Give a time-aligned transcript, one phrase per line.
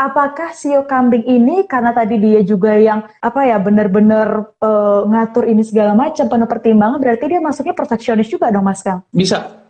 [0.00, 5.60] apakah Sio Kambing ini karena tadi dia juga yang apa ya benar-benar uh, ngatur ini
[5.60, 9.04] segala macam penuh pertimbangan berarti dia masuknya perfeksionis juga dong Mas Kang?
[9.12, 9.60] Bisa.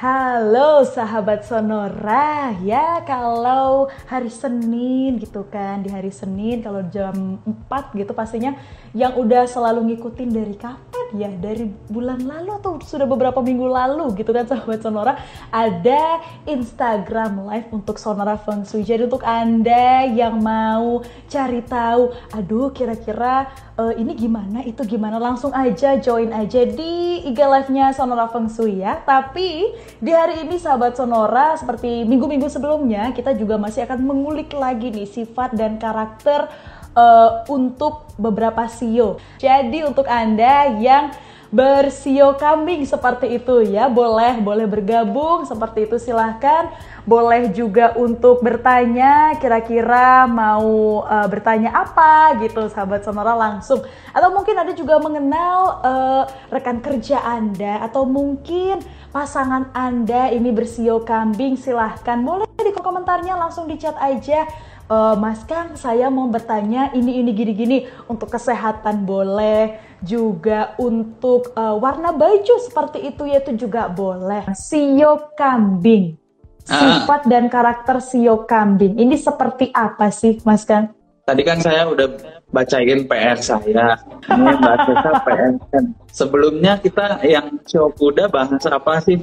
[0.00, 8.00] Halo sahabat Sonora, ya kalau hari Senin gitu kan, di hari Senin kalau jam 4
[8.00, 8.56] gitu pastinya
[8.96, 14.14] yang udah selalu ngikutin dari kapan ya, dari bulan lalu atau sudah beberapa minggu lalu
[14.18, 15.18] gitu kan sahabat Sonora,
[15.50, 18.82] ada Instagram live untuk Sonora Feng Shui.
[18.86, 25.50] Jadi untuk Anda yang mau cari tahu, aduh kira-kira uh, ini gimana, itu gimana, langsung
[25.56, 29.00] aja join aja di IG live-nya Sonora Feng Shui ya.
[29.02, 34.92] Tapi di hari ini sahabat Sonora seperti minggu-minggu sebelumnya kita juga masih akan mengulik lagi
[34.92, 36.50] nih sifat dan karakter
[37.00, 39.16] uh, untuk beberapa sio.
[39.40, 41.16] Jadi untuk Anda yang
[41.50, 46.70] bersio kambing seperti itu ya boleh boleh bergabung seperti itu silahkan.
[47.08, 53.82] Boleh juga untuk bertanya kira-kira mau uh, bertanya apa gitu sahabat sonora langsung.
[54.14, 61.02] Atau mungkin ada juga mengenal uh, rekan kerja anda atau mungkin pasangan anda ini bersio
[61.02, 62.20] kambing silahkan.
[62.22, 64.44] Boleh di komentarnya langsung di chat aja
[64.90, 67.78] uh, Mas Kang saya mau bertanya ini ini gini gini
[68.10, 76.18] untuk kesehatan boleh juga untuk uh, warna baju seperti itu yaitu juga boleh sio kambing
[76.66, 76.74] ah.
[76.74, 80.90] sifat dan karakter sio kambing ini seperti apa sih Mas Kang?
[81.20, 82.10] Tadi kan saya udah
[82.50, 83.94] bacain PR saya.
[84.26, 85.84] Ini baca PR kan.
[86.10, 89.22] Sebelumnya kita yang sio kuda bahas apa sih?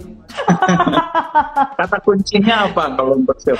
[1.78, 3.60] Kata kuncinya apa kalau untuk sio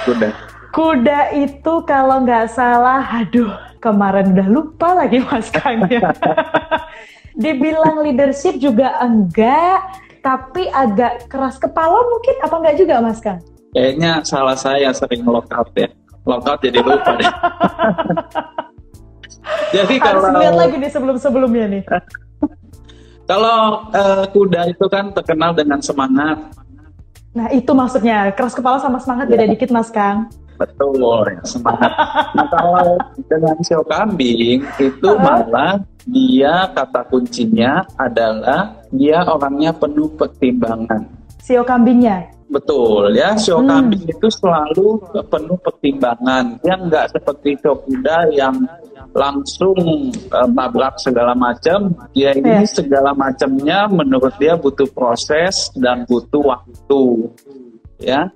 [0.74, 1.38] kuda?
[1.38, 6.12] Itu kalau nggak salah, aduh kemarin udah lupa lagi Mas Kang ya.
[7.42, 9.80] Dibilang leadership juga enggak,
[10.26, 13.40] tapi agak keras kepala mungkin apa enggak juga Mas Kang?
[13.78, 15.90] Kayaknya salah saya sering lockout ya.
[16.28, 17.28] Lockout jadi lupa deh.
[19.76, 21.84] jadi Harus kalau lihat lagi nih sebelum-sebelumnya nih.
[23.32, 26.42] kalau uh, kuda itu kan terkenal dengan semangat.
[27.38, 29.52] Nah itu maksudnya keras kepala sama semangat beda ya.
[29.54, 30.34] dikit Mas Kang.
[30.58, 31.92] Betul, ya, semangat.
[32.34, 32.98] nah kalau
[33.30, 35.78] dengan sio kambing itu malah
[36.10, 41.06] dia kata kuncinya adalah dia orangnya penuh pertimbangan.
[41.38, 42.34] Sio kambingnya?
[42.48, 43.68] Betul ya, sio hmm.
[43.68, 46.58] kambing itu selalu penuh pertimbangan.
[46.64, 48.56] Dia nggak seperti sio kuda yang
[49.12, 49.76] langsung
[50.32, 51.92] uh, tabrak segala macam.
[52.16, 52.68] Dia ini yeah.
[52.68, 57.04] segala macamnya menurut dia butuh proses dan butuh waktu.
[57.98, 58.30] Ya,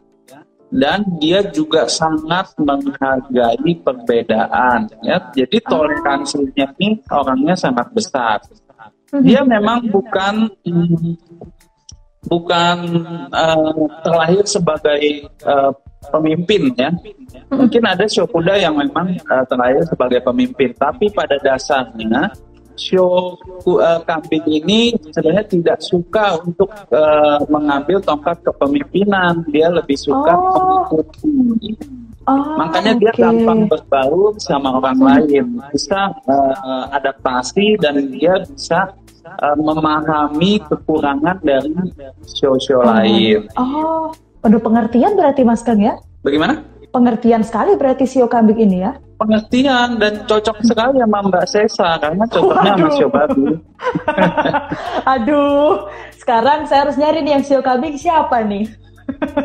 [0.72, 8.40] dan dia juga sangat menghargai perbedaan ya jadi toleransinya ini orangnya sangat besar
[9.12, 9.22] mhm.
[9.22, 10.48] dia memang bukan
[12.32, 12.78] bukan
[13.36, 13.76] uh,
[14.08, 15.76] terlahir sebagai uh,
[16.08, 17.68] pemimpin ya mhm.
[17.68, 22.32] mungkin ada Shokuda yang memang uh, terlahir sebagai pemimpin tapi pada dasarnya
[22.80, 29.44] show uh, kambing ini sebenarnya tidak suka untuk uh, mengambil tongkat kepemimpinan.
[29.50, 30.88] Dia lebih suka oh.
[30.92, 31.76] mengikuti.
[32.30, 33.02] Oh, Makanya okay.
[33.02, 38.94] dia gampang berbaur sama orang lain, bisa uh, adaptasi dan dia bisa
[39.26, 41.74] uh, memahami kekurangan dari
[42.30, 42.86] show-show oh.
[42.86, 43.50] lain.
[43.58, 45.98] Oh, penuh pengertian berarti Mas Kang ya?
[46.22, 46.62] Bagaimana?
[46.94, 48.94] Pengertian sekali berarti sio kambing ini ya?
[49.22, 53.46] Pengertian dan cocok sekali sama Mbak Sesa karena cocoknya sama Sio Babi.
[55.14, 55.86] Aduh,
[56.18, 58.66] sekarang saya harus nyari nih yang Sio Kambing siapa nih?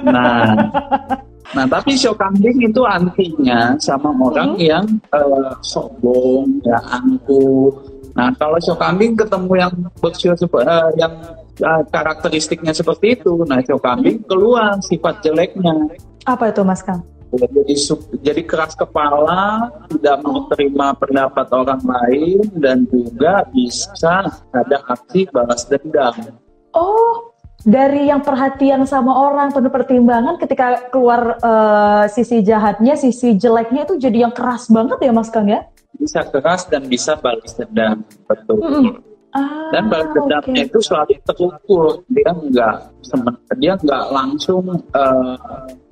[0.00, 0.56] nah,
[1.56, 4.64] nah tapi Sio Kambing itu antinya sama orang hmm.
[4.64, 7.68] yang uh, sombong, ya angkuh.
[8.16, 11.12] Nah kalau Sio Kambing ketemu yang bersio uh, yang
[11.60, 14.28] uh, karakteristiknya seperti itu, nah Sio Kambing hmm.
[14.28, 15.92] keluar sifat jeleknya.
[16.24, 17.04] Apa itu Mas Kang?
[17.34, 17.74] Jadi
[18.22, 25.66] jadi keras kepala, tidak mau terima pendapat orang lain dan juga bisa ada aksi balas
[25.66, 26.14] dendam.
[26.76, 27.34] Oh,
[27.66, 33.98] dari yang perhatian sama orang penuh pertimbangan ketika keluar uh, sisi jahatnya, sisi jeleknya itu
[33.98, 35.66] jadi yang keras banget ya Mas Kang ya?
[35.96, 38.56] Bisa keras dan bisa balas dendam, betul.
[38.60, 39.15] Mm -hmm.
[39.34, 40.68] Ah, dan balas dendamnya okay.
[40.70, 42.76] itu selalu terukur, dia nggak
[43.58, 44.64] dia nggak langsung
[44.94, 45.36] uh,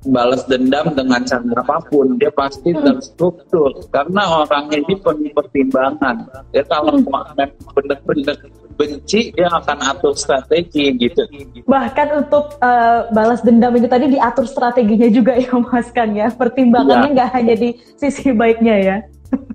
[0.05, 2.83] balas dendam dengan cara apa pun dia pasti hmm.
[2.83, 7.33] terstruktur karena orangnya ini penuh pertimbangan ya kalau hmm.
[7.73, 8.37] benar-benar
[8.75, 11.23] benci dia akan atur strategi gitu
[11.65, 17.09] bahkan untuk uh, balas dendam itu tadi diatur strateginya juga ya mas kan ya pertimbangannya
[17.09, 17.15] iya.
[17.15, 17.35] nggak ya.
[17.39, 18.97] hanya di sisi baiknya ya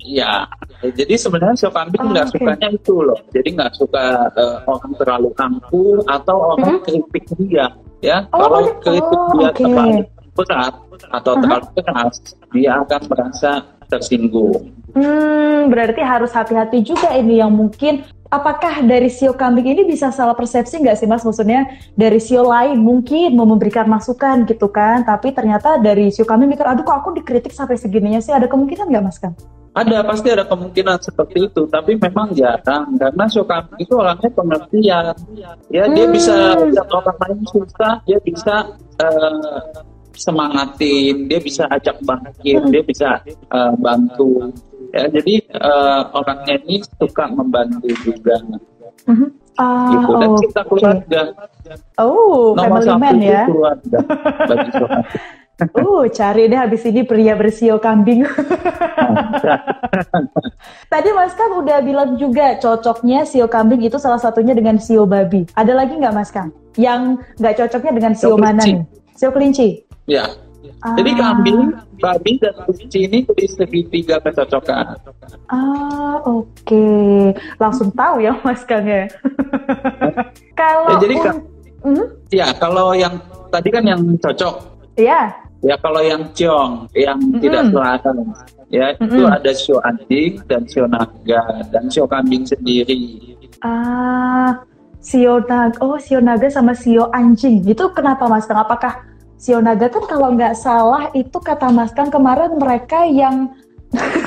[0.01, 2.41] Iya Ya, jadi sebenarnya show kambing Oh, nggak oke.
[2.41, 3.19] sukanya itu loh.
[3.37, 7.69] Jadi nggak suka eh, orang terlalu angkuh atau orang kritik dia.
[8.01, 9.61] Ya, Oh, kalau oh, kritik dia oke.
[9.61, 10.01] terlalu
[10.33, 10.75] berat
[11.13, 11.41] atau Aha.
[11.45, 12.15] terlalu keras,
[12.57, 13.51] dia akan merasa
[13.93, 14.73] tersinggung.
[14.97, 20.33] Hmm, berarti harus hati-hati juga ini yang mungkin apakah dari sio kambing ini bisa salah
[20.33, 21.27] persepsi nggak sih mas?
[21.27, 26.51] Maksudnya dari sio lain mungkin mau memberikan masukan gitu kan, tapi ternyata dari sio kambing
[26.57, 29.37] mikir, aduh kok aku dikritik sampai segininya sih, ada kemungkinan nggak mas kan?
[29.71, 35.15] Ada pasti ada kemungkinan seperti itu, tapi memang jarang karena kambing itu orangnya pengertian.
[35.71, 36.15] Ya dia Hmm.
[36.15, 38.67] bisa lihat orang lain susah, dia bisa
[38.99, 39.63] eh,
[40.13, 42.71] semangatin, dia bisa ajak bangkit, Hmm.
[42.75, 44.51] dia bisa eh, bantu.
[44.91, 48.43] Ya jadi eh, orangnya ini suka membantu juga.
[49.07, 49.29] Mhm.
[49.61, 50.39] Ah, gitu dan oke.
[50.41, 51.23] cinta keluarga.
[52.01, 53.43] Oh, Nomor family satu man ya.
[53.45, 53.99] keluarga
[54.51, 54.71] bagi.
[55.77, 58.25] Uh, cari deh habis ini pria bersio kambing.
[60.93, 65.45] Tadi Mas Kang udah bilang juga cocoknya sio kambing itu salah satunya dengan sio babi.
[65.55, 66.51] Ada lagi nggak Mas Kang?
[66.75, 68.83] Yang nggak cocoknya dengan sio, Sio mana nih?
[69.15, 69.85] Sio kelinci.
[70.09, 70.27] Ya.
[70.81, 70.97] Ah.
[70.97, 74.97] Jadi kambing, babi dan kelinci ini dari segitiga kecocokan.
[75.49, 76.87] Ah, oke.
[77.57, 79.09] Langsung tahu ya Mas Kang ya.
[80.61, 81.45] Kalau Ya, jadi Kang-
[81.81, 82.05] Hmm?
[82.29, 83.17] Ya, kalau yang
[83.49, 84.69] tadi kan yang cocok.
[85.01, 85.33] ya.
[85.61, 87.41] Ya, kalau yang ciong, yang Mm-mm.
[87.45, 88.17] tidak selatan,
[88.73, 89.37] ya itu Mm-mm.
[89.37, 93.37] ada sio anjing dan sio naga dan sio kambing sendiri.
[93.61, 94.65] Ah,
[95.05, 95.77] sio naga.
[95.85, 97.61] Oh, sio naga sama sio anjing.
[97.69, 98.49] Itu kenapa Mas?
[98.49, 99.05] Apakah
[99.37, 103.53] sio naga kan kalau nggak salah itu kata Mas Kang kemarin mereka yang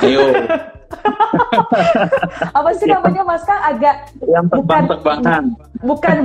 [0.04, 0.28] Ayo,
[2.58, 4.64] apa sih namanya Mas Kang agak yang Bukan.
[4.64, 5.44] terbang-terbangan.
[5.82, 6.16] bukan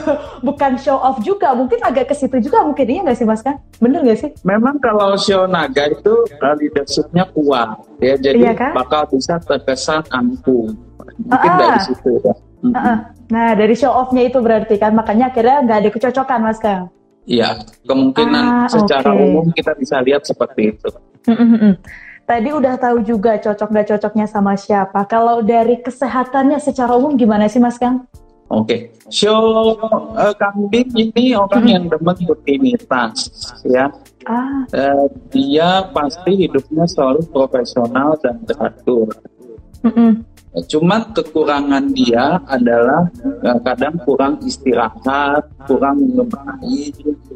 [0.46, 3.58] bukan show off juga, mungkin agak ke situ juga mungkin iya nggak sih Mas Kang?
[3.76, 4.30] Bener nggak sih?
[4.42, 8.72] Memang kalau sio naga itu uh, leadershipnya kuat, ya jadi Iya kan?
[8.72, 10.70] bakal bisa terkesan angkuh.
[11.18, 11.58] Mungkin Ah.
[11.58, 12.34] dari situ ya.
[12.58, 12.96] Heeh.
[13.28, 16.86] Nah dari show offnya itu berarti kan makanya akhirnya nggak ada kecocokan Mas Kang.
[17.24, 19.20] Iya, kemungkinan Ah, secara oke.
[19.20, 20.88] umum kita bisa lihat seperti itu.
[22.28, 25.08] Tadi udah tahu juga cocok nggak cocoknya sama siapa.
[25.08, 28.04] Kalau dari kesehatannya secara umum gimana sih Mas Kang?
[28.52, 29.76] Oke, show
[30.12, 33.32] eh, kambing ini orang yang demen rutinitas,
[33.64, 33.88] ya.
[34.28, 39.08] Ah, Eh, dia pasti hidupnya selalu profesional dan teratur.
[39.80, 40.20] mm-mm.
[40.20, 46.26] Eh, Cuman kekurangan dia adalah eh, kadang kurang istirahat, kurang minum
[46.58, 46.94] air,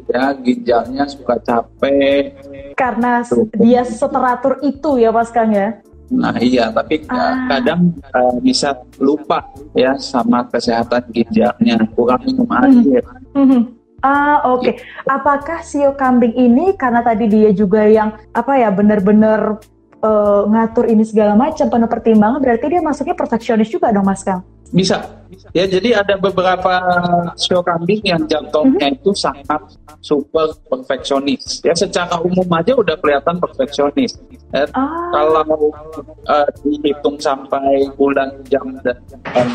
[0.09, 2.35] ya ginjalnya suka capek.
[2.73, 3.45] karena Tuh.
[3.61, 5.77] dia seteratur itu ya Mas Kang ya.
[6.09, 7.45] Nah iya, tapi eh, Ah.
[7.47, 12.65] kadang eh, bisa lupa ya sama kesehatan ginjalnya, kurang minum Hmm.
[12.81, 13.03] air.
[13.33, 13.61] Mhm.
[14.01, 14.75] Ah oke.
[15.07, 19.63] Apakah sio kambing ini karena tadi dia juga yang apa ya benar-benar
[20.03, 24.43] eh, ngatur ini segala macam penuh pertimbangan berarti dia masuknya perfeksionis juga dong Mas Kang.
[24.73, 25.05] Bisa.
[25.53, 26.81] Ya, jadi ada beberapa
[27.37, 28.97] show kambing yang jantungnya Mhm.
[28.97, 29.61] itu sangat
[30.01, 31.61] super perfeksionis.
[31.61, 34.17] Ya, secara umum aja udah kelihatan perfeksionis.
[34.49, 34.89] Eh, Ah.
[35.13, 35.69] Kalau
[36.25, 38.97] eh, dihitung sampai bulan jam dan
[39.29, 39.45] eh,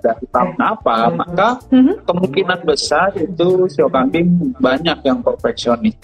[0.00, 2.08] dari tahun apa, maka Mhm.
[2.08, 6.00] kemungkinan besar itu show kambing banyak yang perfeksionis.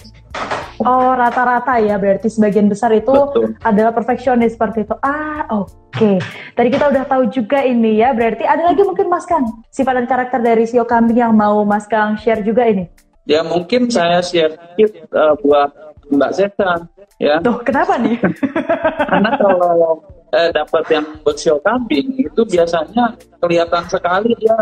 [0.79, 3.51] Oh rata-rata ya berarti sebagian besar itu Betul.
[3.67, 4.95] adalah perfeksionis seperti itu.
[5.03, 6.23] Ah oke.
[6.55, 8.15] Tadi kita udah tahu juga ini ya.
[8.15, 9.43] Berarti ada lagi mungkin Mas Kang
[9.75, 12.87] sifat dan karakter dari sio kambing yang mau Mas Kang share juga ini.
[13.27, 15.69] Ya mungkin saya share sedikit eh, buat
[16.15, 16.71] Mbak Zeta.
[17.19, 18.15] Ya, Tuh kenapa nih?
[19.11, 19.99] Karena kalau
[20.31, 24.55] eh, dapat yang bersio kambing itu biasanya kelihatan sekali dia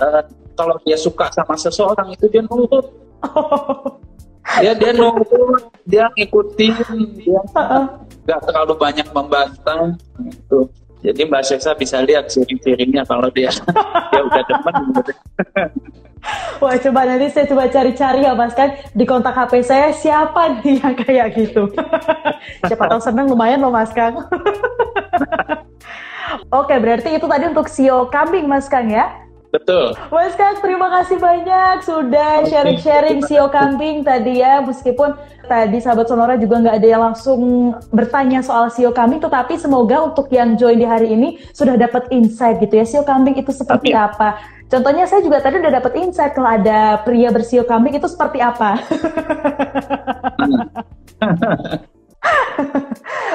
[0.00, 0.22] eh,
[0.56, 2.88] kalau dia suka sama seseorang itu dia nurut.
[4.56, 6.72] Dia dia nurut, dia ngikutin,
[7.20, 7.40] dia
[8.24, 9.92] nggak terlalu banyak membantah
[10.24, 10.72] gitu.
[10.98, 13.54] Jadi Mbak Seksa bisa lihat ciri-cirinya kalau dia
[14.10, 15.12] dia udah demen gitu.
[16.58, 20.76] Wah coba nanti saya coba cari-cari ya Mas Kang di kontak HP saya siapa nih
[20.82, 21.70] yang kayak gitu.
[22.68, 24.26] Siapa tahu seneng lumayan loh Mas Kang.
[26.50, 29.27] Oke berarti itu tadi untuk sio kambing Mas Kang ya.
[29.48, 29.96] Betul.
[30.12, 34.60] Mas Kang, terima kasih banyak sudah sharing-sharing sio kambing tadi ya.
[34.60, 35.16] Meskipun
[35.48, 40.28] tadi sahabat Sonora juga nggak ada yang langsung bertanya soal sio kambing, tetapi semoga untuk
[40.28, 42.84] yang join di hari ini sudah dapat insight gitu ya.
[42.84, 44.04] Sio kambing itu seperti Amin.
[44.12, 44.36] apa?
[44.68, 48.76] Contohnya saya juga tadi udah dapat insight kalau ada pria bersio kambing itu seperti apa.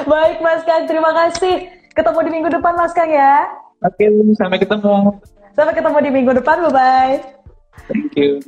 [0.06, 1.74] Baik Mas Kang, terima kasih.
[1.90, 3.50] Ketemu di minggu depan Mas Kang ya.
[3.82, 4.06] Oke,
[4.38, 5.18] sampai ketemu.
[5.54, 7.14] Sampai ketemu di minggu depan, bye-bye.
[7.86, 8.42] Thank you.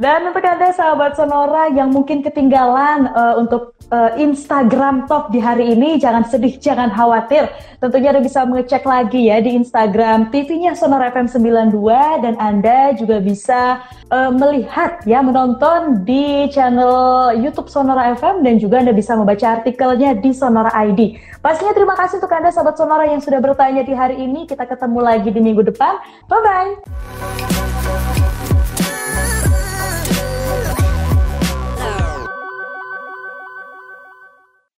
[0.00, 5.76] Dan untuk Anda sahabat Sonora yang mungkin ketinggalan uh, untuk uh, Instagram Talk di hari
[5.76, 7.52] ini, jangan sedih, jangan khawatir.
[7.76, 13.20] Tentunya Anda bisa mengecek lagi ya di Instagram TV-nya Sonora FM 92 dan Anda juga
[13.20, 19.60] bisa uh, melihat ya menonton di channel YouTube Sonora FM dan juga Anda bisa membaca
[19.60, 21.20] artikelnya di Sonora ID.
[21.44, 24.48] Pastinya terima kasih untuk Anda sahabat Sonora yang sudah bertanya di hari ini.
[24.48, 26.00] Kita ketemu lagi di minggu depan.
[26.32, 27.71] Bye bye.